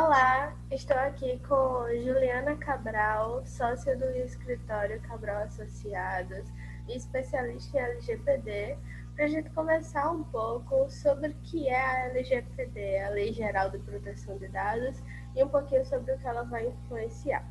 [0.00, 6.48] Olá, estou aqui com Juliana Cabral, sócia do escritório Cabral Associados
[6.86, 8.78] e especialista em LGPD,
[9.16, 13.70] para a gente conversar um pouco sobre o que é a LGPD, a Lei Geral
[13.70, 15.02] de Proteção de Dados,
[15.34, 17.44] e um pouquinho sobre o que ela vai influenciar.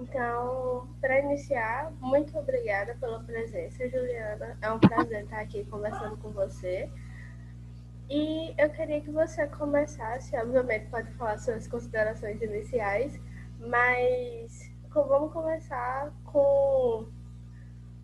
[0.00, 4.56] Então, para iniciar, muito obrigada pela presença, Juliana.
[4.62, 6.88] É um prazer estar aqui conversando com você.
[8.10, 13.20] E eu queria que você começasse, obviamente pode falar suas considerações iniciais,
[13.60, 17.06] mas vamos começar com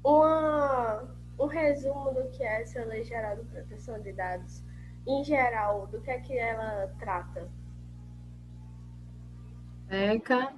[0.04, 1.02] uma,
[1.40, 4.62] um resumo do que é essa Lei Geral de Proteção de Dados,
[5.08, 7.48] em geral, do que é que ela trata.
[9.88, 10.52] Beca,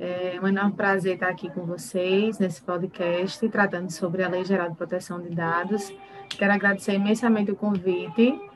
[0.00, 4.70] é um enorme prazer estar aqui com vocês nesse podcast, tratando sobre a Lei Geral
[4.70, 5.92] de Proteção de Dados.
[6.30, 8.55] Quero agradecer imensamente o convite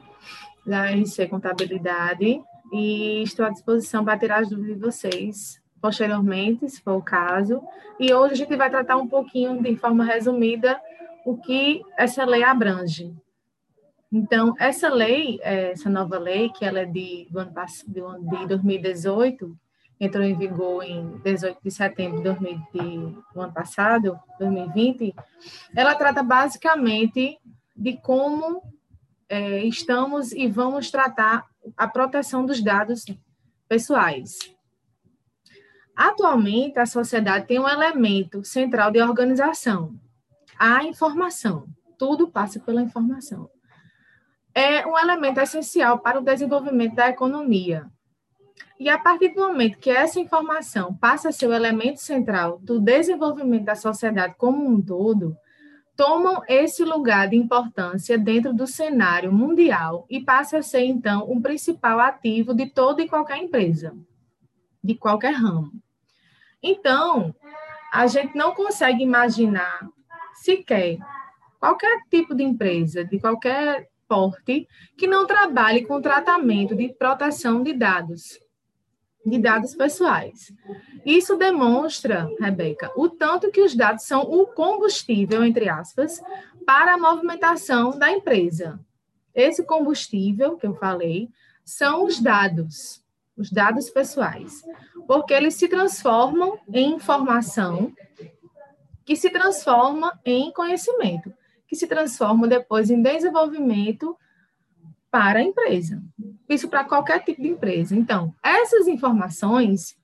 [0.66, 2.42] da RC Contabilidade
[2.72, 7.62] e estou à disposição para tirar as dúvidas de vocês posteriormente, se for o caso.
[7.98, 10.80] E hoje a gente vai tratar um pouquinho, de forma resumida,
[11.24, 13.14] o que essa lei abrange.
[14.12, 19.56] Então, essa lei, é, essa nova lei, que ela é de, de 2018,
[20.00, 25.14] entrou em vigor em 18 de setembro de, 2000, de, do ano passado, 2020,
[25.76, 27.38] ela trata basicamente
[27.76, 28.62] de como
[29.30, 33.04] é, estamos e vamos tratar a proteção dos dados
[33.68, 34.36] pessoais.
[35.94, 39.94] Atualmente, a sociedade tem um elemento central de organização,
[40.58, 41.66] a informação.
[41.96, 43.48] Tudo passa pela informação.
[44.52, 47.86] É um elemento essencial para o desenvolvimento da economia.
[48.80, 52.80] E a partir do momento que essa informação passa a ser o elemento central do
[52.80, 55.36] desenvolvimento da sociedade como um todo,
[56.00, 61.42] tomam esse lugar de importância dentro do cenário mundial e passa a ser, então, um
[61.42, 63.94] principal ativo de toda e qualquer empresa,
[64.82, 65.70] de qualquer ramo.
[66.62, 67.34] Então,
[67.92, 69.86] a gente não consegue imaginar
[70.36, 70.96] sequer
[71.58, 77.74] qualquer tipo de empresa, de qualquer porte, que não trabalhe com tratamento de proteção de
[77.74, 78.40] dados
[79.30, 80.52] de dados pessoais.
[81.06, 86.20] Isso demonstra, Rebeca, o tanto que os dados são o combustível, entre aspas,
[86.66, 88.78] para a movimentação da empresa.
[89.34, 91.30] Esse combustível que eu falei
[91.64, 93.02] são os dados,
[93.36, 94.62] os dados pessoais,
[95.06, 97.92] porque eles se transformam em informação,
[99.04, 101.32] que se transforma em conhecimento,
[101.66, 104.16] que se transforma depois em desenvolvimento
[105.10, 106.02] para a empresa.
[106.48, 107.96] Isso para qualquer tipo de empresa.
[107.96, 109.96] Então, essas informações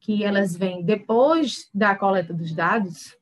[0.00, 3.16] que elas vêm depois da coleta dos dados,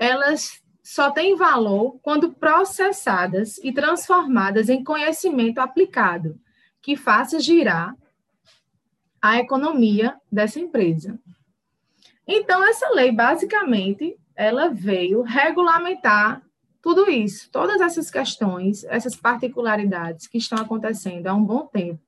[0.00, 6.40] elas só têm valor quando processadas e transformadas em conhecimento aplicado,
[6.80, 7.94] que faça girar
[9.20, 11.18] a economia dessa empresa.
[12.26, 16.42] Então, essa lei, basicamente, ela veio regulamentar
[16.80, 22.00] tudo isso, todas essas questões, essas particularidades que estão acontecendo há um bom tempo,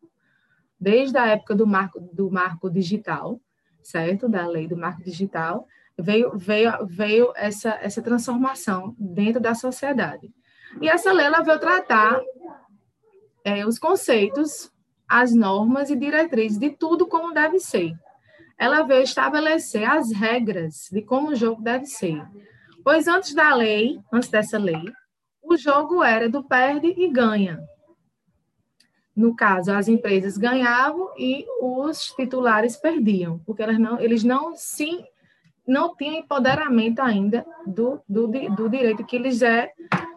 [0.78, 3.41] desde a época do marco, do marco digital,
[3.82, 4.28] certo?
[4.28, 5.66] Da lei do marco digital,
[5.98, 10.32] veio, veio, veio essa, essa transformação dentro da sociedade.
[10.81, 12.20] E essa lei ela veio tratar
[13.44, 14.70] é, os conceitos,
[15.08, 17.92] as normas e diretrizes de tudo como deve ser.
[18.56, 22.22] Ela veio estabelecer as regras de como o jogo deve ser.
[22.83, 24.83] Pois antes da lei, antes dessa lei,
[25.43, 27.61] o jogo era do perde e ganha.
[29.15, 35.05] No caso, as empresas ganhavam e os titulares perdiam, porque elas não, eles não se
[35.67, 39.73] não tinham empoderamento ainda do, do, do direito que lhes é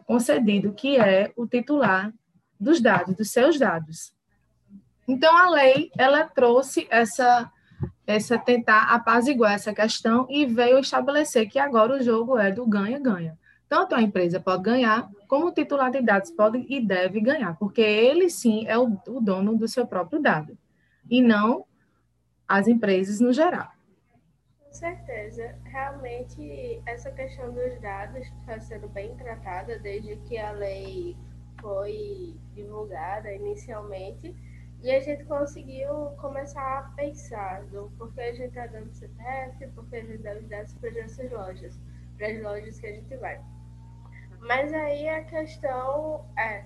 [0.05, 2.13] concedido, que é o titular
[2.59, 4.13] dos dados, dos seus dados.
[5.07, 7.51] Então, a lei, ela trouxe essa
[8.05, 13.37] essa tentar apaziguar essa questão e veio estabelecer que agora o jogo é do ganha-ganha.
[13.67, 17.81] Tanto a empresa pode ganhar, como o titular de dados pode e deve ganhar, porque
[17.81, 20.57] ele sim é o, o dono do seu próprio dado,
[21.09, 21.65] e não
[22.47, 23.71] as empresas no geral.
[24.65, 25.55] Com certeza.
[25.65, 31.17] Realmente, essa questão dos dados está sendo bem tratada desde que a lei
[31.59, 34.35] foi divulgada inicialmente
[34.83, 39.95] e a gente conseguiu começar a pensar do porquê a gente está dando CPF, porquê
[39.95, 41.79] a gente deve dar para essas lojas,
[42.17, 43.41] para as lojas que a gente vai.
[44.41, 46.65] Mas aí a questão é,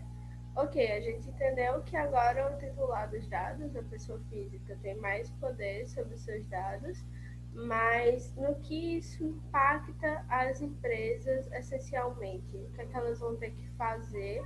[0.56, 5.30] ok, a gente entendeu que agora o titular dos dados, a pessoa física, tem mais
[5.34, 7.06] poder sobre os seus dados,
[7.54, 12.58] mas no que isso impacta as empresas essencialmente?
[12.58, 14.42] O que, é que elas vão ter que fazer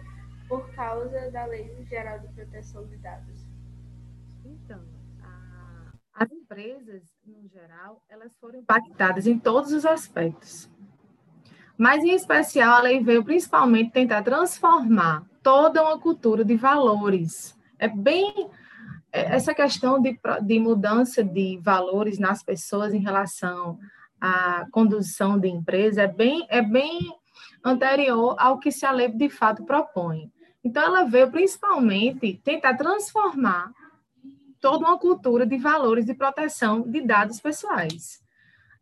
[0.49, 3.40] por causa da Lei Geral de Proteção de Dados?
[4.45, 4.81] Então,
[5.23, 10.69] a, As empresas, no geral, elas foram impactadas em todos os aspectos.
[11.77, 17.57] Mas, em especial, a lei veio principalmente tentar transformar toda uma cultura de valores.
[17.79, 18.49] É bem
[19.11, 23.77] é, essa questão de, de mudança de valores nas pessoas em relação
[24.19, 26.99] à condução de empresa é bem, é bem
[27.63, 30.31] anterior ao que se a lei de fato propõe.
[30.63, 33.71] Então, ela veio principalmente tentar transformar
[34.61, 38.21] toda uma cultura de valores de proteção de dados pessoais.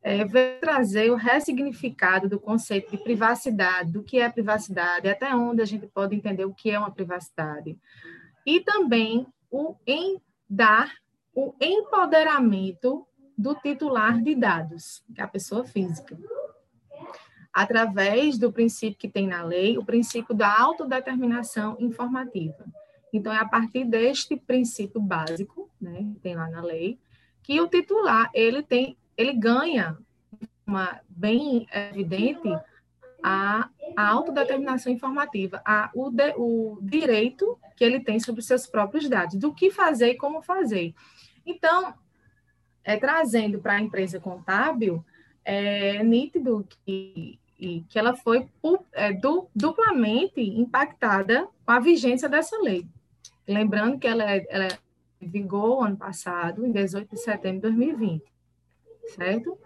[0.01, 5.61] É, veio trazer o ressignificado do conceito de privacidade, do que é privacidade, até onde
[5.61, 7.77] a gente pode entender o que é uma privacidade.
[8.45, 10.93] E também o em dar
[11.33, 13.05] o empoderamento
[13.37, 16.17] do titular de dados, que é a pessoa física.
[17.53, 22.65] Através do princípio que tem na lei, o princípio da autodeterminação informativa.
[23.11, 26.99] Então, é a partir deste princípio básico, né, que tem lá na lei,
[27.43, 29.97] que o titular ele tem, ele ganha
[30.65, 32.47] uma bem evidente
[33.23, 39.09] a, a autodeterminação informativa, a, o, de, o direito que ele tem sobre seus próprios
[39.09, 40.93] dados, do que fazer e como fazer.
[41.45, 41.93] Então,
[42.83, 45.03] é, trazendo para a empresa contábil,
[45.43, 48.47] é nítido que, que ela foi
[48.93, 52.85] é, du, duplamente impactada com a vigência dessa lei.
[53.47, 54.67] Lembrando que ela, é, ela
[55.21, 58.23] vigou ano passado, em 18 de setembro de 2020,
[59.15, 59.57] certo?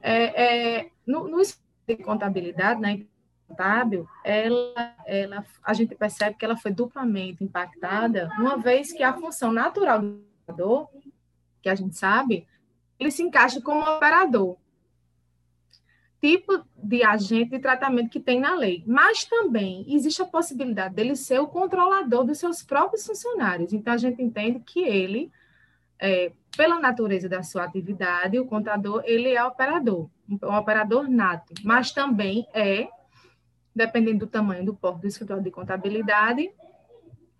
[0.00, 1.42] É, é, no, no
[1.86, 3.04] de contabilidade, né,
[3.48, 9.12] contábil, ela, ela, a gente percebe que ela foi duplamente impactada, uma vez que a
[9.12, 10.88] função natural do operador,
[11.60, 12.46] que a gente sabe,
[12.98, 14.56] ele se encaixa como operador
[16.22, 21.16] tipo de agente de tratamento que tem na lei, mas também existe a possibilidade dele
[21.16, 23.72] ser o controlador dos seus próprios funcionários.
[23.72, 25.32] Então, a gente entende que ele,
[25.98, 31.90] é, pela natureza da sua atividade, o contador, ele é operador, um operador nato, mas
[31.90, 32.88] também é,
[33.74, 36.48] dependendo do tamanho do porto do escritório de contabilidade,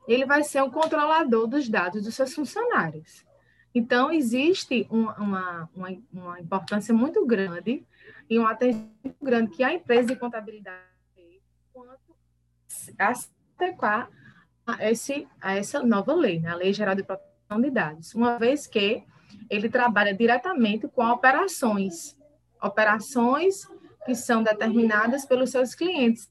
[0.09, 3.25] ele vai ser o controlador dos dados dos seus funcionários.
[3.73, 7.87] Então, existe uma, uma, uma importância muito grande
[8.29, 10.93] e uma atenção muito grande que a empresa de contabilidade
[11.73, 12.17] quanto
[12.99, 14.11] a se adequar
[14.67, 16.51] a, esse, a essa nova lei, né?
[16.51, 19.05] a Lei Geral de Proteção de Dados, uma vez que
[19.51, 22.17] ele trabalha diretamente com operações,
[22.63, 23.67] operações
[24.05, 26.31] que são determinadas pelos seus clientes.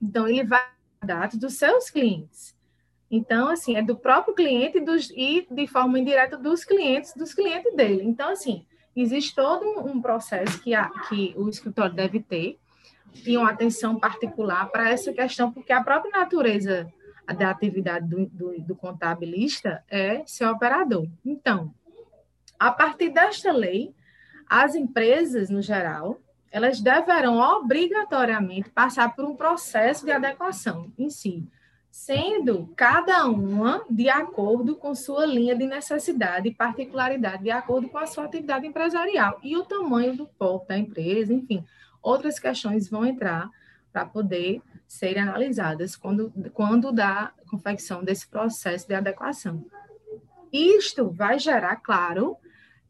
[0.00, 0.64] Então, ele vai
[1.04, 2.54] dados dos seus clientes.
[3.10, 7.74] Então, assim, é do próprio cliente dos, e de forma indireta dos clientes, dos clientes
[7.74, 8.02] dele.
[8.02, 8.66] Então, assim,
[9.02, 12.58] existe todo um processo que, a, que o escritório deve ter
[13.24, 16.92] e uma atenção particular para essa questão, porque a própria natureza
[17.38, 21.06] da atividade do, do, do contabilista é ser operador.
[21.24, 21.72] Então,
[22.58, 23.94] a partir desta lei,
[24.48, 26.20] as empresas, no geral,
[26.50, 31.44] elas deverão obrigatoriamente passar por um processo de adequação em si,
[31.96, 37.96] sendo cada uma de acordo com sua linha de necessidade e particularidade, de acordo com
[37.96, 41.64] a sua atividade empresarial e o tamanho do porto da empresa, enfim,
[42.02, 43.50] outras questões vão entrar
[43.90, 49.64] para poder serem analisadas quando, quando da confecção desse processo de adequação.
[50.52, 52.36] Isto vai gerar, claro,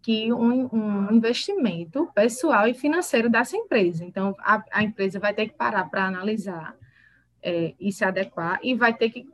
[0.02, 4.04] que um, um investimento pessoal e financeiro dessa empresa.
[4.04, 6.76] Então, a, a empresa vai ter que parar para analisar
[7.46, 9.24] é, e se adequar, e vai ter que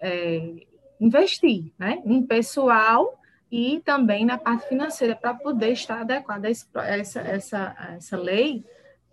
[0.00, 0.66] é,
[1.00, 3.18] investir né, em pessoal
[3.50, 8.62] e também na parte financeira para poder estar adequada a essa, essa, essa lei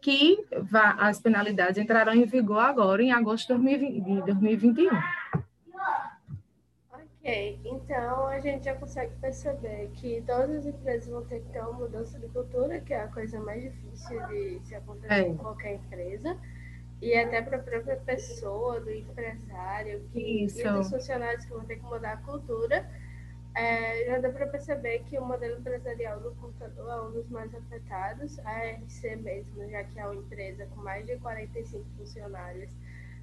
[0.02, 4.90] que vai, as penalidades entrarão em vigor agora em agosto de 2021.
[6.92, 11.62] Ok, então a gente já consegue perceber que todas as empresas vão ter que ter
[11.62, 15.28] uma mudança de cultura, que é a coisa mais difícil de se acontecer é.
[15.30, 16.38] em qualquer empresa
[17.02, 21.76] e até para a própria pessoa, do empresário, que, e dos funcionários que vão ter
[21.76, 22.90] que mudar a cultura,
[23.56, 27.54] é, já dá para perceber que o modelo empresarial do computador é um dos mais
[27.56, 32.72] afetados, a RC mesmo, já que é uma empresa com mais de 45 funcionários,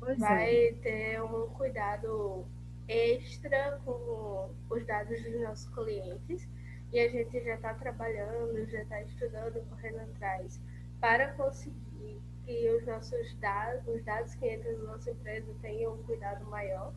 [0.00, 0.73] pois vai é.
[0.73, 2.47] ter um cuidado
[2.88, 6.49] extra com os dados dos nossos clientes.
[6.93, 10.61] E a gente já está trabalhando, já está estudando, correndo atrás
[11.00, 16.03] para conseguir que os nossos dados, os dados que entram na nossa empresa tenham um
[16.03, 16.93] cuidado maior.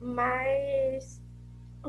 [0.00, 1.22] Mas,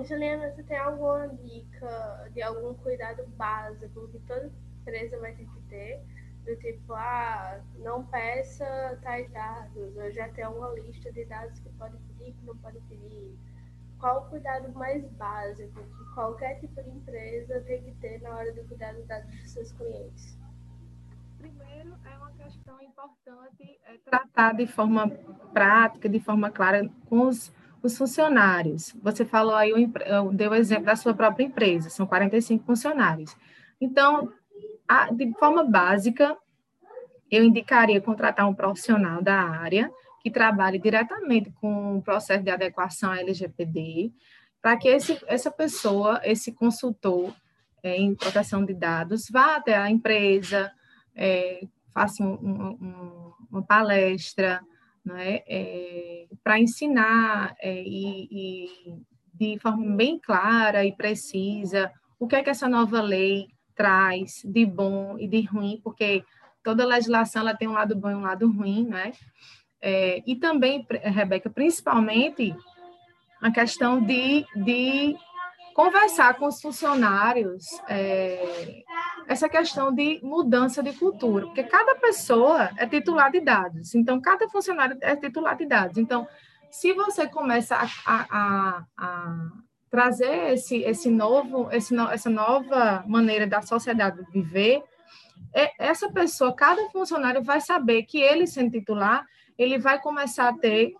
[0.03, 5.61] Juliana, você tem alguma dica de algum cuidado básico que toda empresa vai ter que
[5.69, 6.01] ter?
[6.45, 11.69] Do tipo, ah, não peça tais dados, ou já tem uma lista de dados que
[11.71, 13.37] pode pedir, que não pode pedir.
[13.99, 18.53] qual o cuidado mais básico que qualquer tipo de empresa tem que ter na hora
[18.53, 20.37] de cuidar dos dados dos seus clientes?
[22.11, 25.09] É uma questão importante é tratar de forma
[25.53, 28.95] prática, de forma clara com os, os funcionários.
[29.01, 29.89] Você falou aí,
[30.33, 33.35] deu o exemplo da sua própria empresa, são 45 funcionários.
[33.79, 34.31] Então,
[34.87, 36.37] a, de forma básica,
[37.29, 43.11] eu indicaria contratar um profissional da área que trabalhe diretamente com o processo de adequação
[43.11, 44.11] à LGPD,
[44.61, 47.33] para que esse, essa pessoa, esse consultor
[47.83, 50.71] é, em proteção de dados, vá até a empresa,
[51.15, 51.61] é,
[51.93, 54.61] faça um, um, uma palestra,
[55.03, 58.95] né, é, para ensinar é, e, e,
[59.33, 64.65] de forma bem clara e precisa o que é que essa nova lei traz de
[64.65, 66.23] bom e de ruim, porque
[66.63, 69.11] toda legislação ela tem um lado bom e um lado ruim, né?
[69.79, 72.55] É, e também, Rebeca, principalmente
[73.39, 75.15] a questão de, de
[75.77, 78.83] conversar com os funcionários é,
[79.27, 84.49] essa questão de mudança de cultura, porque cada pessoa é titular de dados, então cada
[84.49, 85.99] funcionário é titular de dados.
[85.99, 86.27] Então,
[86.71, 89.51] se você começa a, a, a
[89.87, 94.83] trazer esse, esse novo, esse, essa nova maneira da sociedade viver,
[95.53, 99.23] é, essa pessoa, cada funcionário vai saber que ele sendo titular,
[99.55, 100.95] ele vai começar a ter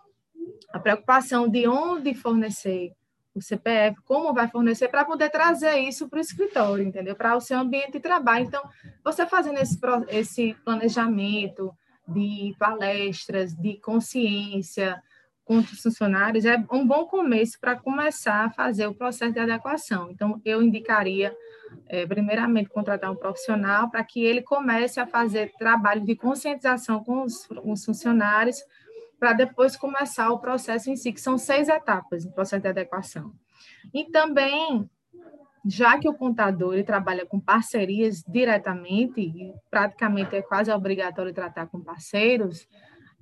[0.72, 2.92] a preocupação de onde fornecer
[3.38, 7.14] o CPF, como vai fornecer, para poder trazer isso para o escritório, entendeu?
[7.14, 8.46] Para o seu ambiente de trabalho.
[8.46, 8.62] Então,
[9.04, 9.78] você fazendo esse,
[10.08, 11.72] esse planejamento
[12.06, 15.02] de palestras, de consciência
[15.44, 20.10] com os funcionários, é um bom começo para começar a fazer o processo de adequação.
[20.10, 21.34] Então, eu indicaria,
[21.86, 27.22] é, primeiramente, contratar um profissional para que ele comece a fazer trabalho de conscientização com
[27.22, 28.62] os, com os funcionários,
[29.18, 33.32] para depois começar o processo em si, que são seis etapas no processo de adequação.
[33.92, 34.88] E também,
[35.66, 41.66] já que o contador ele trabalha com parcerias diretamente, e praticamente é quase obrigatório tratar
[41.66, 42.68] com parceiros,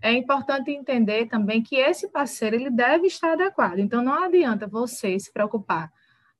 [0.02, 3.78] é importante entender também que esse parceiro ele deve estar adequado.
[3.78, 5.90] Então, não adianta você se preocupar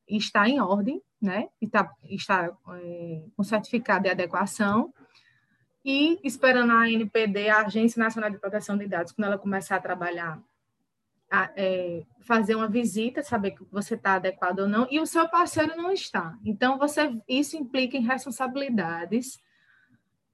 [0.09, 1.49] e estar em ordem, né?
[1.61, 4.93] E tá, estar é, com certificado de adequação,
[5.87, 9.81] e esperando a ANPD, a Agência Nacional de Proteção de Dados, quando ela começar a
[9.81, 10.43] trabalhar,
[11.31, 15.28] a, é, fazer uma visita, saber que você está adequado ou não, e o seu
[15.28, 16.37] parceiro não está.
[16.45, 19.38] Então, você isso implica em responsabilidades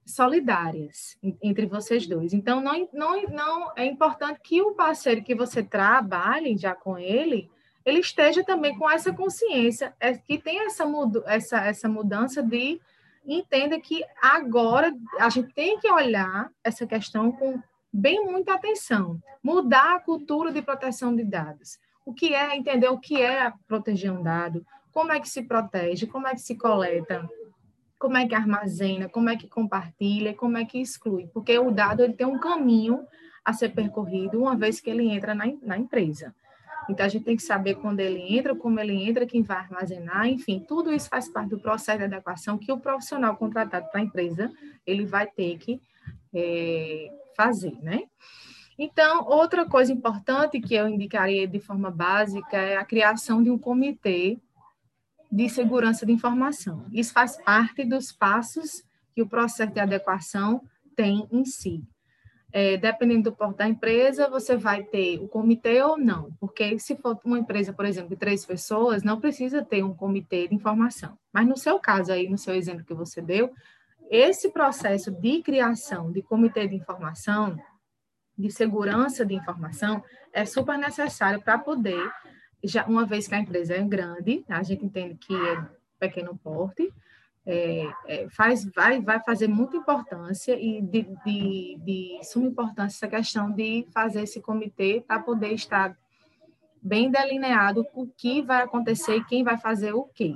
[0.03, 2.33] solidárias entre vocês dois.
[2.33, 7.47] Então, não, não, não é importante que o parceiro que você trabalhe já com ele,
[7.85, 10.83] ele esteja também com essa consciência, é, que tem essa,
[11.27, 12.81] essa, essa mudança de
[13.25, 17.61] entenda que agora a gente tem que olhar essa questão com
[17.91, 21.77] bem muita atenção, mudar a cultura de proteção de dados.
[22.05, 26.07] O que é entender o que é proteger um dado, como é que se protege,
[26.07, 27.27] como é que se coleta,
[27.97, 32.03] como é que armazena, como é que compartilha, como é que exclui, porque o dado
[32.03, 33.07] ele tem um caminho
[33.45, 36.35] a ser percorrido uma vez que ele entra na, na empresa.
[36.89, 40.27] Então, a gente tem que saber quando ele entra, como ele entra, quem vai armazenar,
[40.27, 44.03] enfim, tudo isso faz parte do processo de adequação que o profissional contratado para a
[44.03, 44.51] empresa,
[44.85, 45.81] ele vai ter que
[46.33, 48.03] é, fazer, né?
[48.77, 53.57] Então, outra coisa importante que eu indicaria de forma básica é a criação de um
[53.57, 54.37] comitê
[55.31, 56.85] de segurança de informação.
[56.91, 60.61] Isso faz parte dos passos que o processo de adequação
[60.95, 61.83] tem em si
[62.55, 66.95] é, dependendo do porte da empresa, você vai ter o comitê ou não, porque se
[66.95, 71.17] for uma empresa, por exemplo, de três pessoas, não precisa ter um comitê de informação.
[71.33, 73.51] Mas no seu caso aí, no seu exemplo que você deu,
[74.07, 77.57] esse processo de criação de comitê de informação,
[78.37, 82.07] de segurança de informação, é super necessário para poder,
[82.63, 85.65] já uma vez que a empresa é grande, a gente entende que é
[85.99, 86.93] pequeno porte,
[87.45, 93.07] é, é, faz, vai, vai fazer muita importância e de, de, de suma importância essa
[93.07, 95.97] questão de fazer esse comitê para poder estar
[96.81, 100.35] bem delineado o que vai acontecer e quem vai fazer o quê.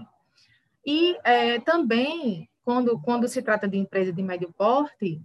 [0.85, 5.21] E é, também, quando, quando se trata de empresa de médio porte,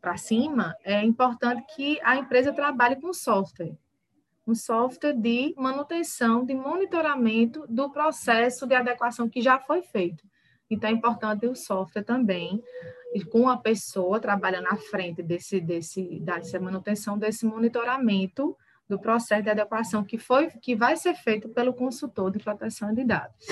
[0.00, 3.76] para cima, é importante que a empresa trabalhe com software
[4.50, 10.24] um software de manutenção, de monitoramento do processo de adequação que já foi feito.
[10.68, 12.62] Então, é importante o software também,
[13.30, 18.56] com a pessoa trabalhando à frente desse, desse, dessa manutenção, desse monitoramento
[18.88, 23.04] do processo de adequação que, foi, que vai ser feito pelo consultor de proteção de
[23.04, 23.46] dados.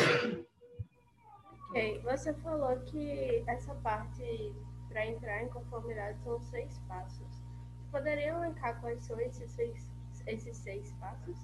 [1.68, 4.54] Ok, você falou que essa parte
[4.88, 7.44] para entrar em conformidade são seis passos.
[7.90, 9.97] Poderia elencar quais são esses seis
[10.32, 11.36] esses seis passos?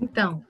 [0.00, 0.44] Então,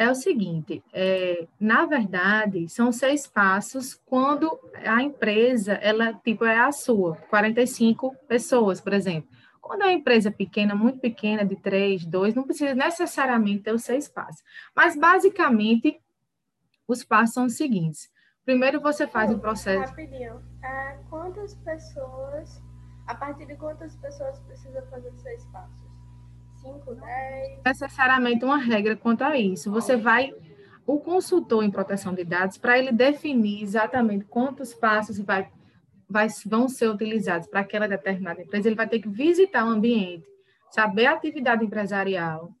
[0.00, 6.58] é o seguinte, é, na verdade, são seis passos quando a empresa, ela, tipo, é
[6.58, 9.28] a sua, 45 pessoas, por exemplo.
[9.60, 13.84] Quando é uma empresa pequena, muito pequena, de três, dois, não precisa necessariamente ter os
[13.84, 14.42] seis passos.
[14.74, 16.00] Mas, basicamente,
[16.88, 18.10] os passos são os seguintes.
[18.42, 19.90] Primeiro, você faz o processo...
[19.90, 20.42] Rapidinho.
[20.64, 22.62] É, quantas pessoas,
[23.06, 25.89] a partir de quantas pessoas precisa fazer os seis passos?
[26.62, 27.62] 5, 10?
[27.64, 29.70] Necessariamente uma regra quanto a isso.
[29.70, 30.34] Você vai
[30.86, 35.50] o consultor em proteção de dados para ele definir exatamente quantos passos vai,
[36.08, 40.26] vai, vão ser utilizados para aquela determinada empresa, ele vai ter que visitar o ambiente,
[40.70, 42.52] saber a atividade empresarial,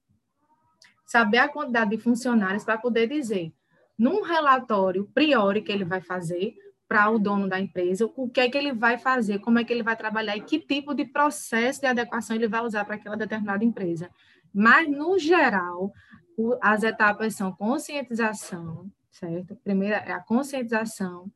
[1.04, 3.52] saber a quantidade de funcionários para poder dizer,
[3.98, 6.54] num relatório priori que ele vai fazer
[6.90, 9.72] para o dono da empresa, o que é que ele vai fazer, como é que
[9.72, 13.16] ele vai trabalhar e que tipo de processo de adequação ele vai usar para aquela
[13.16, 14.10] determinada empresa.
[14.52, 15.92] Mas, no geral,
[16.36, 19.54] o, as etapas são conscientização, certo?
[19.62, 21.30] Primeiro é a conscientização,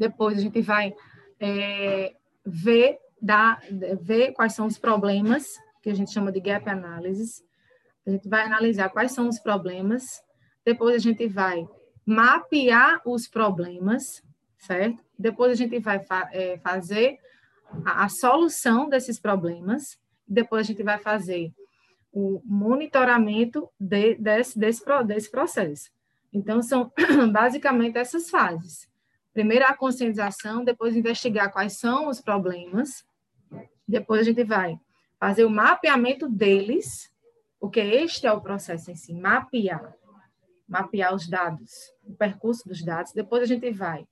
[0.00, 0.94] depois a gente vai
[1.38, 3.60] é, ver, dar,
[4.00, 7.44] ver quais são os problemas, que a gente chama de gap analysis,
[8.06, 10.22] a gente vai analisar quais são os problemas,
[10.64, 11.68] depois a gente vai
[12.06, 14.22] mapear os problemas,
[14.58, 15.02] certo?
[15.18, 17.18] Depois a gente vai fa é, fazer
[17.84, 21.52] a, a, solução desses problemas, depois a gente vai fazer
[22.12, 25.90] o monitoramento de, desse, desse, desse processo.
[26.32, 26.92] Então, são
[27.32, 28.88] basicamente essas fases.
[29.32, 33.04] Primeiro a conscientização, depois investigar quais são os problemas,
[33.86, 34.78] depois a gente vai
[35.18, 37.10] fazer o mapeamento deles,
[37.60, 39.94] porque este é o processo em si, mapear,
[40.68, 41.72] mapear os dados,
[42.04, 44.06] o percurso dos dados, depois a gente vai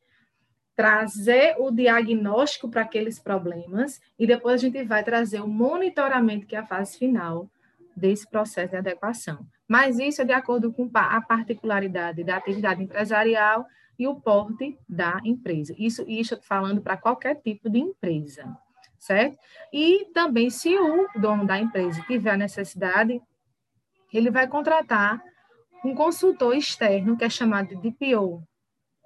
[0.76, 6.54] trazer o diagnóstico para aqueles problemas e depois a gente vai trazer o monitoramento, que
[6.54, 7.48] é a fase final
[7.96, 9.46] desse processo de adequação.
[9.66, 13.66] Mas isso é de acordo com a particularidade da atividade empresarial
[13.98, 15.74] e o porte da empresa.
[15.78, 18.44] Isso, isso falando para qualquer tipo de empresa,
[18.98, 19.38] certo?
[19.72, 23.20] E também, se o dono da empresa tiver a necessidade,
[24.12, 25.22] ele vai contratar
[25.82, 28.46] um consultor externo, que é chamado de DPO,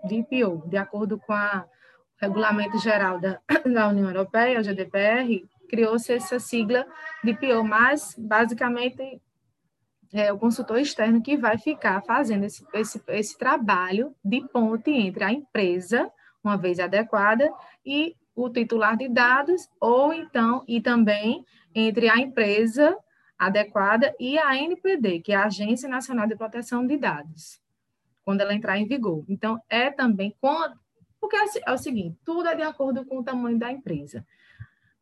[0.05, 1.65] DPO, de acordo com o
[2.17, 6.87] Regulamento Geral da, da União Europeia, o GDPR, criou-se essa sigla
[7.23, 9.21] DPO, mas basicamente
[10.13, 15.23] é o consultor externo que vai ficar fazendo esse, esse, esse trabalho de ponte entre
[15.23, 16.11] a empresa,
[16.43, 17.49] uma vez adequada,
[17.87, 22.97] e o titular de dados, ou então, e também entre a empresa
[23.39, 27.61] adequada e a NPD, que é a Agência Nacional de Proteção de Dados
[28.25, 29.25] quando ela entrar em vigor.
[29.29, 30.79] Então, é também quando.
[31.21, 34.27] Porque é, é o seguinte: tudo é de acordo com o tamanho da empresa.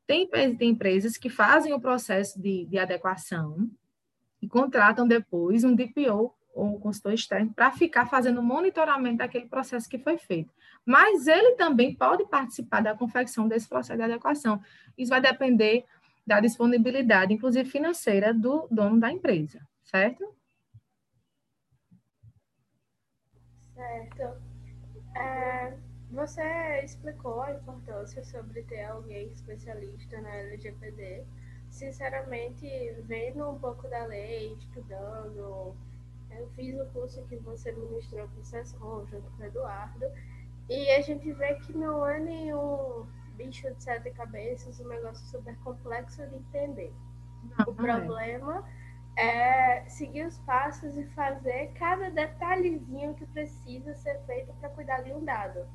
[0.06, 3.68] Tem, tem empresas que fazem o processo de, de adequação
[4.40, 9.88] e contratam depois um DPO ou um consultor externo para ficar fazendo monitoramento daquele processo
[9.88, 10.50] que foi feito.
[10.84, 14.60] Mas ele também pode participar da confecção desse processo de adequação.
[14.96, 15.84] Isso vai depender
[16.26, 20.34] da disponibilidade, inclusive financeira, do dono da empresa, certo?
[23.78, 24.36] Certo.
[25.14, 25.72] É,
[26.10, 26.42] você
[26.82, 31.24] explicou a importância sobre ter alguém especialista na LGPD.
[31.70, 32.66] Sinceramente,
[33.04, 35.76] vendo um pouco da lei, estudando,
[36.30, 40.06] eu fiz o curso que você ministrou com o Sescom, junto com o Eduardo,
[40.68, 45.56] e a gente vê que não é nenhum bicho de sete cabeças, um negócio super
[45.58, 46.92] complexo de entender.
[47.56, 48.00] Não, o não é.
[48.00, 48.87] problema é
[49.18, 55.12] é seguir os passos e fazer cada detalhezinho que precisa ser feito para cuidar de
[55.12, 55.66] um dado.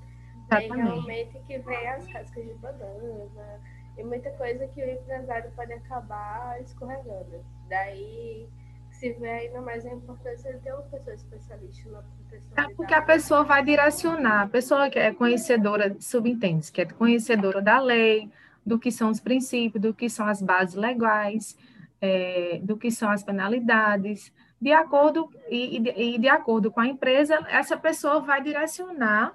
[0.50, 3.60] Tem realmente que vem as cascas de banana
[3.98, 7.44] e muita coisa que o empresário pode acabar escorregando.
[7.68, 8.48] Daí
[8.92, 12.64] se vê ainda mais a importância de ter uma pessoa especialista na proteção.
[12.64, 17.62] É porque a pessoa vai direcionar, a pessoa que é conhecedora, subentende que é conhecedora
[17.62, 18.30] da lei,
[18.66, 21.58] do que são os princípios, do que são as bases legais
[22.06, 27.36] é, do que são as penalidades, de acordo e, e, de acordo com a empresa,
[27.48, 29.34] essa pessoa vai direcionar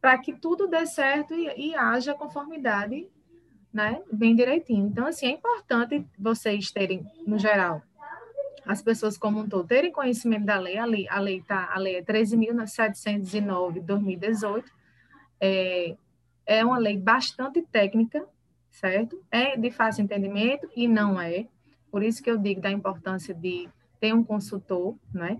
[0.00, 3.06] para que tudo dê certo e, e haja conformidade,
[3.72, 4.88] né, bem direitinho.
[4.88, 7.80] Então, assim, é importante vocês terem, no geral,
[8.66, 10.78] as pessoas como um todo terem conhecimento da lei.
[10.78, 14.72] A lei, a lei, tá, a lei é 13.709 de 2018.
[15.40, 15.96] É,
[16.44, 18.26] é uma lei bastante técnica,
[18.70, 19.24] certo?
[19.30, 21.46] É de fácil entendimento e não é.
[21.92, 23.68] Por isso que eu digo da importância de
[24.00, 25.38] ter um consultor, né?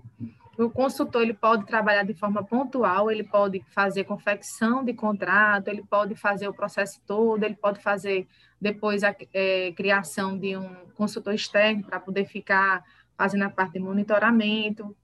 [0.55, 5.83] O consultor ele pode trabalhar de forma pontual, ele pode fazer confecção de contrato, ele
[5.83, 8.27] pode fazer o processo todo, ele pode fazer
[8.61, 12.83] depois a é, criação de um consultor externo para poder ficar
[13.17, 14.95] fazendo a parte de monitoramento.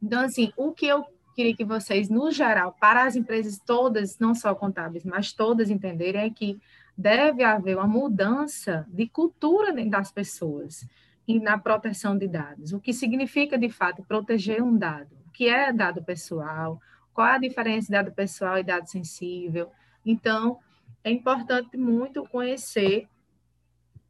[0.00, 4.32] Então, assim, o que eu queria que vocês, no geral, para as empresas todas, não
[4.32, 6.60] só contábeis, mas todas entenderem, é que
[6.98, 10.84] deve haver uma mudança de cultura das pessoas
[11.28, 12.72] na proteção de dados.
[12.72, 15.14] O que significa, de fato, proteger um dado?
[15.26, 16.80] O que é dado pessoal?
[17.14, 19.70] Qual é a diferença de dado pessoal e dado sensível?
[20.04, 20.58] Então,
[21.04, 23.06] é importante muito conhecer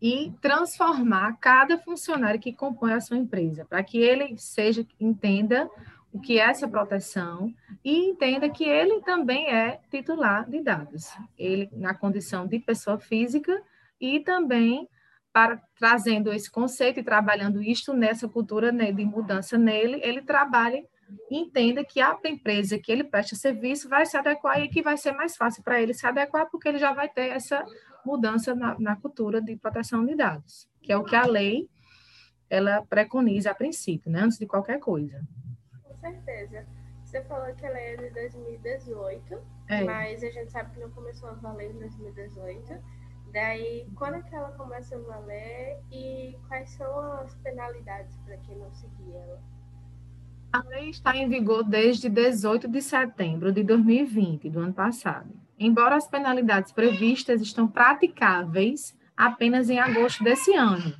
[0.00, 5.68] e transformar cada funcionário que compõe a sua empresa, para que ele seja entenda
[6.12, 7.52] o que é essa proteção
[7.84, 11.08] e entenda que ele também é titular de dados.
[11.36, 13.62] Ele na condição de pessoa física
[14.00, 14.88] e também
[15.32, 20.82] para trazendo esse conceito e trabalhando isto nessa cultura né, de mudança nele, ele trabalha
[21.30, 25.12] entenda que a empresa que ele presta serviço vai se adequar e que vai ser
[25.12, 27.64] mais fácil para ele se adequar, porque ele já vai ter essa
[28.04, 31.66] mudança na, na cultura de proteção de dados, que é o que a lei
[32.50, 35.18] ela preconiza a princípio, né, antes de qualquer coisa
[36.00, 36.66] certeza.
[37.04, 39.84] Você falou que ela é de 2018, é.
[39.84, 42.74] mas a gente sabe que não começou a valer em 2018.
[43.32, 48.56] Daí, quando é que ela começa a valer e quais são as penalidades para quem
[48.56, 49.40] não seguir ela?
[50.52, 55.30] A lei está em vigor desde 18 de setembro de 2020, do ano passado.
[55.58, 60.94] Embora as penalidades previstas estão praticáveis apenas em agosto desse ano,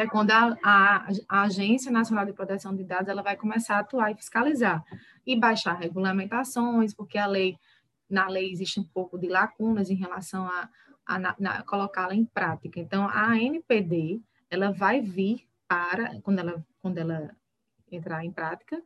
[0.00, 3.76] que é quando a, a, a, Agência Nacional de Proteção de Dados ela vai começar
[3.76, 4.82] a atuar e fiscalizar
[5.26, 7.58] e baixar regulamentações, porque a lei
[8.08, 10.70] na lei existe um pouco de lacunas em relação a,
[11.06, 12.80] a colocá-la em prática.
[12.80, 17.30] Então, a ANPD ela vai vir para quando ela quando ela
[17.92, 18.82] entrar em prática,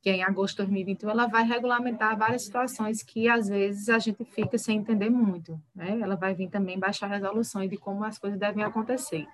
[0.00, 3.98] que é em agosto de 2021, ela vai regulamentar várias situações que às vezes a
[3.98, 5.60] gente fica sem entender muito.
[5.74, 6.00] Né?
[6.00, 9.26] Ela vai vir também baixar resoluções de como as coisas devem acontecer.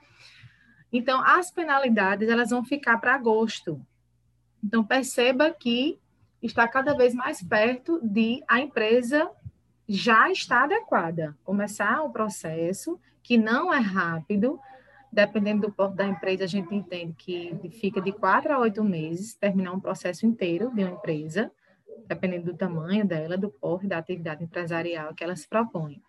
[0.97, 3.85] Então, as penalidades elas vão ficar para agosto.
[4.63, 5.99] Então, perceba que
[6.41, 9.29] está cada vez mais perto de a empresa
[9.89, 14.61] já estar adequada, começar o processo, que não é rápido,
[15.11, 19.35] dependendo do porto da empresa, a gente entende que fica de quatro a oito meses
[19.35, 21.51] terminar um processo inteiro de uma empresa,
[22.07, 26.01] dependendo do tamanho dela, do porto e da atividade empresarial que ela se propõe.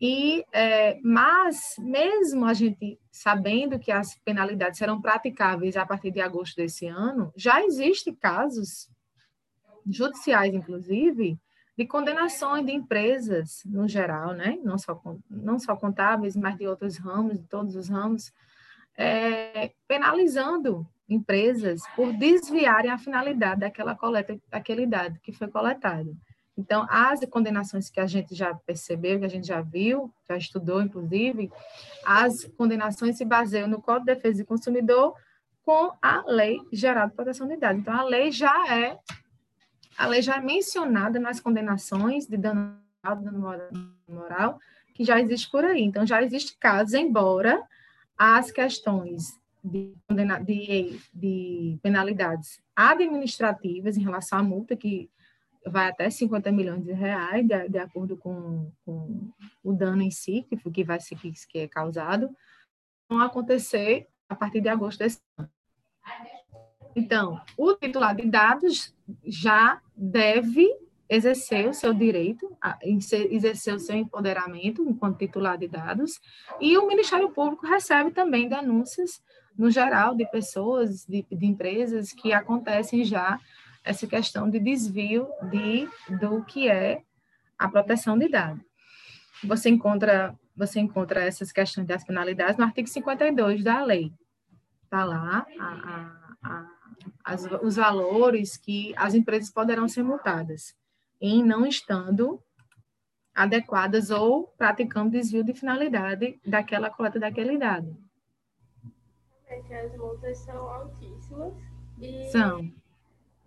[0.00, 6.20] E, é, mas, mesmo a gente sabendo que as penalidades serão praticáveis a partir de
[6.20, 8.88] agosto desse ano, já existem casos
[9.86, 11.38] judiciais, inclusive,
[11.76, 14.58] de condenações de empresas no geral, né?
[14.62, 18.32] não, só, não só contábeis, mas de outros ramos, de todos os ramos,
[18.96, 26.16] é, penalizando empresas por desviarem a finalidade daquela coleta, daquele dado que foi coletado.
[26.56, 30.82] Então, as condenações que a gente já percebeu, que a gente já viu, já estudou,
[30.82, 31.50] inclusive,
[32.04, 35.14] as condenações se baseiam no Código de Defesa do Consumidor
[35.64, 37.80] com a Lei Geral de Proteção de Dados.
[37.80, 38.98] Então, a lei já é
[39.96, 42.78] a lei já é mencionada nas condenações de dano
[44.08, 44.58] moral
[44.94, 45.82] que já existe por aí.
[45.82, 47.62] Então, já existe casos, embora
[48.16, 49.94] as questões de,
[50.44, 55.10] de, de penalidades administrativas em relação à multa, que
[55.66, 59.30] vai até 50 milhões de reais, de, de acordo com, com,
[59.62, 62.30] o dano em si, que, que vai ser que, que é causado,
[63.08, 65.50] vão acontecer a partir de agosto desse ano.
[66.94, 68.94] Então, o titular de dados
[69.24, 70.68] já deve
[71.08, 72.56] exercer o seu direito,
[73.30, 76.18] exercer o seu empoderamento enquanto titular de dados,
[76.60, 79.22] e o Ministério Público recebe também denúncias,
[79.56, 83.38] no geral, de pessoas, de, de empresas que acontecem já
[83.84, 85.88] essa questão de desvio de,
[86.20, 87.02] do que é
[87.58, 88.62] a proteção de dados.
[89.44, 94.12] Você encontra, você encontra essas questões das penalidades no artigo 52 da lei.
[94.84, 96.70] Está lá a, a, a,
[97.24, 100.74] as, os valores que as empresas poderão ser multadas
[101.20, 102.42] em não estando
[103.34, 107.96] adequadas ou praticando desvio de finalidade daquela coleta daquele dado.
[109.48, 111.54] As multas são altíssimas.
[111.98, 112.30] E...
[112.30, 112.72] São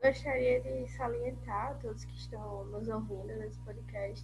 [0.06, 4.24] gostaria de salientar a todos que estão nos ouvindo nesse podcast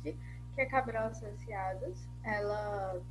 [0.54, 3.02] que a Cabral Associados, ela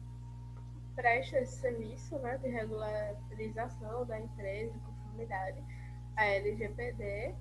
[0.95, 5.61] presta esse serviço né, de regularização da empresa de conformidade,
[6.17, 7.35] a LGPD,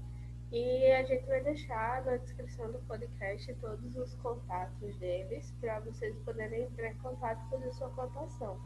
[0.52, 6.18] e a gente vai deixar na descrição do podcast todos os contatos deles para vocês
[6.26, 8.60] poderem entrar em contato e fazer sua cotação,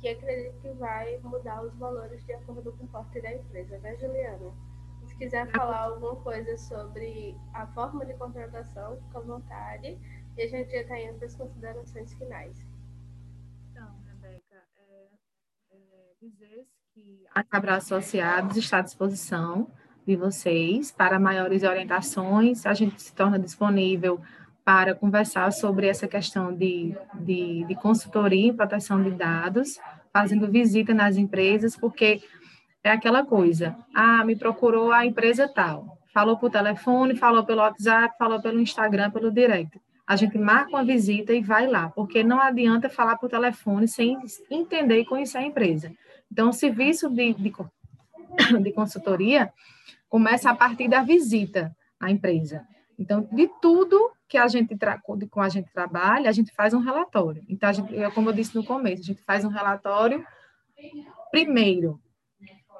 [0.00, 3.96] que acredito que vai mudar os valores de acordo com o porte da empresa, né,
[3.96, 4.75] Juliana?
[5.18, 9.98] Quiser falar alguma coisa sobre a forma de contratação, fica à vontade.
[10.36, 12.66] E a gente já está indo para as considerações finais.
[13.70, 15.08] Então, Rebeca, é,
[15.70, 19.68] é, dizer que a Cabral Associados está à disposição
[20.06, 22.66] de vocês para maiores orientações.
[22.66, 24.20] A gente se torna disponível
[24.64, 29.78] para conversar sobre essa questão de, de, de consultoria em proteção de dados,
[30.12, 32.20] fazendo visita nas empresas, porque
[32.86, 38.16] é aquela coisa, ah, me procurou a empresa tal, falou por telefone, falou pelo WhatsApp,
[38.16, 39.80] falou pelo Instagram, pelo direct.
[40.06, 44.16] A gente marca uma visita e vai lá, porque não adianta falar por telefone sem
[44.48, 45.92] entender e conhecer a empresa.
[46.30, 47.52] Então, o serviço de, de,
[48.62, 49.52] de consultoria
[50.08, 52.64] começa a partir da visita à empresa.
[52.96, 54.76] Então, de tudo que a gente
[55.28, 57.44] com a gente trabalha, a gente faz um relatório.
[57.48, 60.24] Então, a gente, como eu disse no começo, a gente faz um relatório
[61.32, 62.00] primeiro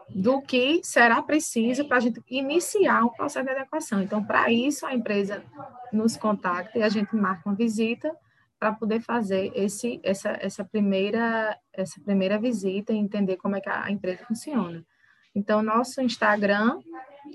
[0.08, 4.02] do que será preciso para a gente iniciar o processo de adequação.
[4.02, 5.42] Então, para isso, a empresa
[5.92, 8.14] nos contacta e a gente marca uma visita
[8.58, 13.68] para poder fazer esse, essa, essa, primeira, essa primeira visita e entender como é que
[13.68, 14.84] a empresa funciona.
[15.34, 16.80] Então, nosso Instagram,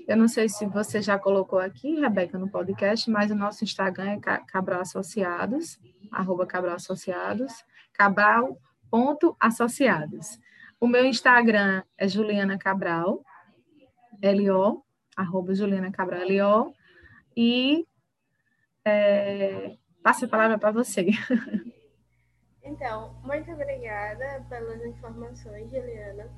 [0.08, 4.12] eu não sei se você já colocou aqui, Rebeca, no podcast, mas o nosso Instagram
[4.12, 5.78] é Cabral Associados,
[6.10, 10.40] arroba Cabral Associados, cabral.associados.
[10.82, 13.24] O meu Instagram é Juliana Cabral,
[14.20, 14.82] L-O,
[15.16, 16.74] arroba Juliana Cabral, L-O,
[17.36, 17.86] e
[18.84, 21.06] é, passo a palavra para você.
[22.64, 26.30] Então, muito obrigada pelas informações, Juliana,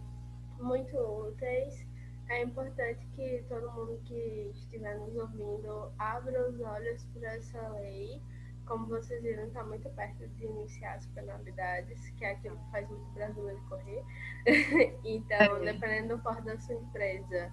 [0.59, 1.87] muito úteis.
[2.31, 8.21] É importante que todo mundo que estiver nos ouvindo abra os olhos para essa lei
[8.66, 12.88] como vocês viram, está muito perto de iniciar as penalidades, que é aquilo que faz
[12.88, 14.03] muito brasileiro correr.
[15.05, 15.72] então, é.
[15.72, 17.53] dependendo do porte da sua empresa,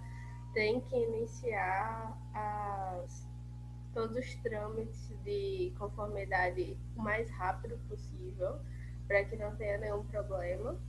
[0.53, 3.27] tem que iniciar as,
[3.93, 8.59] todos os trâmites de conformidade o mais rápido possível,
[9.07, 10.79] para que não tenha nenhum problema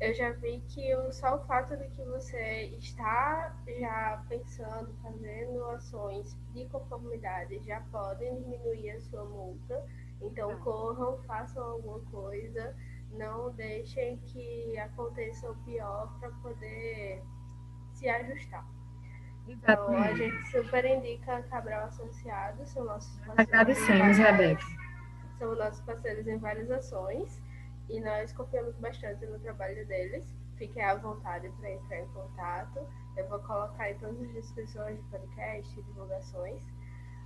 [0.00, 6.34] eu já vi que só o fato de que você está já pensando, fazendo ações
[6.54, 9.84] de conformidade já podem diminuir a sua multa.
[10.22, 10.56] Então, tá.
[10.56, 12.74] corram, façam alguma coisa,
[13.12, 17.22] não deixem que aconteça o pior para poder
[17.92, 18.66] se ajustar.
[19.46, 23.52] Então, a gente super indica Cabral Associados, são nossos parceiros.
[23.52, 24.64] Agradecemos, Rebeca.
[25.38, 27.40] São nossos parceiros em várias ações
[27.90, 30.24] e nós confiamos bastante no trabalho deles.
[30.56, 32.80] Fiquem à vontade para entrar em contato.
[33.16, 36.62] Eu vou colocar em todas as descrições de podcast, divulgações,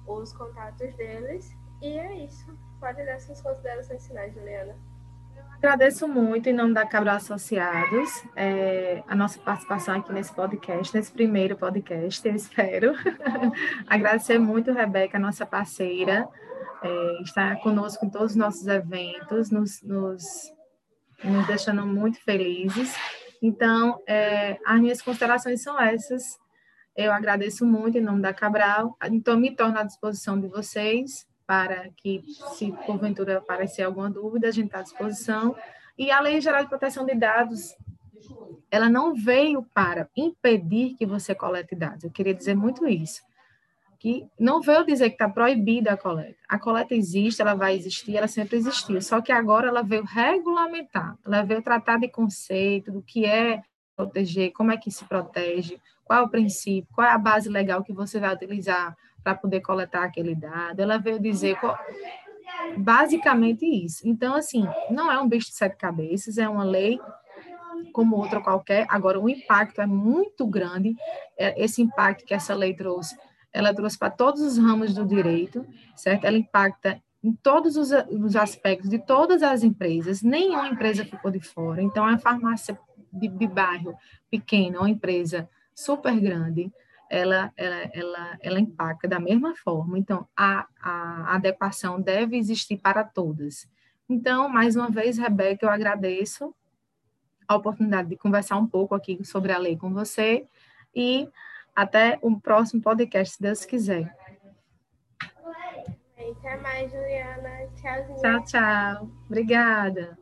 [0.07, 1.55] os contatos deles.
[1.83, 2.57] E é isso.
[2.81, 4.74] Pode dar suas considerações finais, Juliana.
[5.59, 11.11] Agradeço muito, em nome da Cabral Associados, é, a nossa participação aqui nesse podcast, nesse
[11.11, 12.92] primeiro podcast, eu espero.
[13.88, 16.29] Agradecer muito, Rebeca, nossa parceira,
[16.83, 20.53] é, está conosco em todos os nossos eventos, nos, nos
[21.24, 22.94] nos deixando muito felizes.
[23.42, 26.38] Então, é, as minhas considerações são essas.
[26.96, 31.90] Eu agradeço muito em nome da Cabral, então me torno à disposição de vocês para
[31.96, 32.22] que,
[32.54, 35.56] se porventura aparecer alguma dúvida, a gente está à disposição.
[35.98, 37.74] E a Lei Geral de Proteção de Dados,
[38.70, 42.04] ela não veio para impedir que você colete dados.
[42.04, 43.22] Eu queria dizer muito isso
[44.04, 46.36] que não veio dizer que está proibida a coleta.
[46.46, 49.00] A coleta existe, ela vai existir, ela sempre existiu.
[49.00, 53.62] Só que agora ela veio regulamentar, ela veio tratar de conceito, do que é
[53.96, 57.82] proteger, como é que se protege, qual é o princípio, qual é a base legal
[57.82, 60.80] que você vai utilizar para poder coletar aquele dado.
[60.80, 61.74] Ela veio dizer qual...
[62.76, 64.06] basicamente isso.
[64.06, 67.00] Então, assim, não é um bicho de sete cabeças, é uma lei
[67.90, 68.84] como outra qualquer.
[68.90, 70.94] Agora, o impacto é muito grande.
[71.38, 73.16] É, esse impacto que essa lei trouxe
[73.54, 75.64] ela trouxe para todos os ramos do direito,
[75.94, 76.24] certo?
[76.24, 81.40] Ela impacta em todos os, os, aspectos de todas as empresas, nenhuma empresa ficou de
[81.40, 81.80] fora.
[81.80, 82.78] Então, a farmácia
[83.10, 83.96] de, de bairro
[84.28, 86.70] pequena, uma empresa super grande,
[87.08, 89.98] ela, ela, ela, ela impacta da mesma forma.
[89.98, 93.66] Então, a, a adequação deve existir para todas.
[94.08, 96.54] Então, mais uma vez, Rebeca, eu agradeço
[97.46, 100.46] a oportunidade de conversar um pouco aqui sobre a lei com você
[100.94, 101.28] e
[101.74, 104.14] até o próximo podcast, se Deus quiser.
[106.44, 107.68] Até mais, Juliana.
[107.76, 108.20] Tchauzinho.
[108.20, 109.10] Tchau, tchau.
[109.26, 110.18] Obrigada.